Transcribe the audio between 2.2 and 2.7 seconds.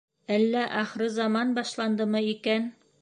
икән?!